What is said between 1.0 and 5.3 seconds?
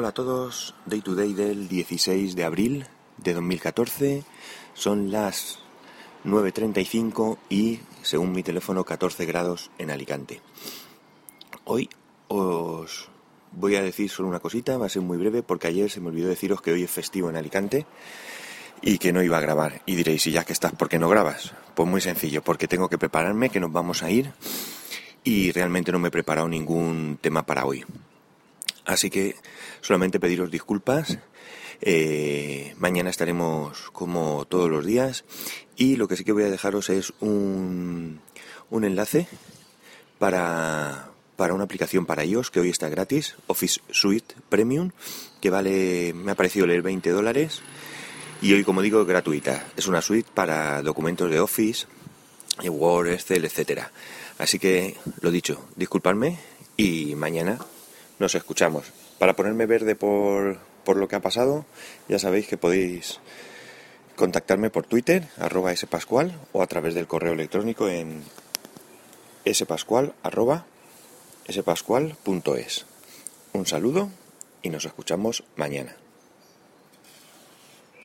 to Day del 16 de abril de 2014. Son